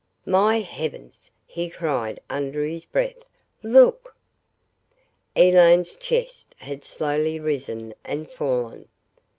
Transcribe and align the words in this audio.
"My 0.25 0.61
heavens!" 0.61 1.29
he 1.45 1.69
cried 1.69 2.19
under 2.27 2.65
his 2.65 2.85
breath. 2.85 3.19
"Look!" 3.61 4.15
Elaine's 5.35 5.95
chest 5.95 6.55
had 6.57 6.83
slowly 6.83 7.39
risen 7.39 7.93
and 8.03 8.27
fallen. 8.27 8.87